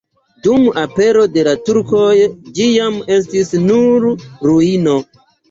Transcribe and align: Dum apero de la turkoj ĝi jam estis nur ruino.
Dum 0.45 0.61
apero 0.83 1.25
de 1.35 1.43
la 1.47 1.53
turkoj 1.67 2.07
ĝi 2.57 2.67
jam 2.79 2.99
estis 3.19 3.53
nur 3.69 4.09
ruino. 4.51 4.99